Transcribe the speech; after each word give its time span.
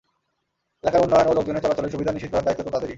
এলাকার 0.83 1.03
উন্নয়ন 1.03 1.27
ও 1.27 1.33
লোকজনের 1.33 1.63
চলাচলের 1.63 1.91
সুবিধা 1.91 2.11
নিশ্চিত 2.11 2.31
করার 2.31 2.45
দায়িত্ব 2.45 2.63
তো 2.63 2.71
তাঁদেরই। 2.71 2.89